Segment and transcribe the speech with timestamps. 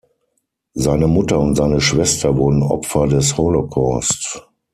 [0.73, 4.49] Seine Mutter und seine Schwester wurden Opfer des Holocaust.